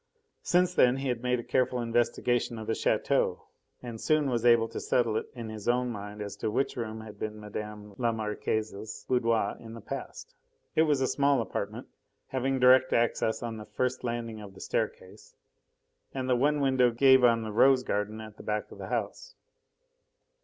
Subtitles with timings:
[0.41, 3.43] Since then he had made a careful investigation of the chateau,
[3.83, 7.01] and soon was able to settle it in his own mind as to which room
[7.01, 10.33] had been Madame la Marquise's boudoir in the past.
[10.75, 11.87] It was a small apartment,
[12.29, 15.35] having direct access on the first landing of the staircase,
[16.15, 19.35] and the one window gave on the rose garden at the back of the house.